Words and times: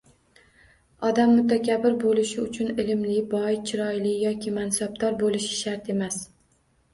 Odam 1.09 1.33
mutakabbir 1.39 1.99
bo‘lishi 2.03 2.39
uchun 2.43 2.71
ilmli, 2.85 3.19
boy, 3.35 3.59
chiroyli 3.73 4.15
yoki 4.23 4.55
mansabdor 4.57 5.21
bo‘lishi 5.21 5.61
shart 5.61 5.93
emas. 5.97 6.19